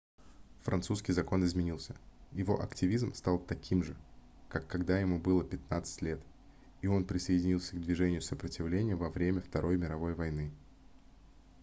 французский 0.63 1.13
закон 1.13 1.45
изменился 1.45 1.95
его 2.31 2.59
активизм 2.59 3.13
стал 3.13 3.37
таким 3.37 3.83
же 3.83 3.95
как 4.49 4.65
когда 4.67 4.97
ему 4.97 5.19
было 5.19 5.43
15 5.43 6.01
лет 6.01 6.19
и 6.81 6.87
он 6.87 7.05
присоединился 7.05 7.75
к 7.75 7.81
движению 7.81 8.23
сопротивления 8.23 8.95
во 8.95 9.11
время 9.11 9.41
второй 9.41 9.77
мировой 9.77 10.15
войны 10.15 10.49